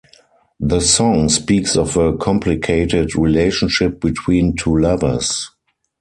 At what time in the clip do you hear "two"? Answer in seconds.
4.55-4.79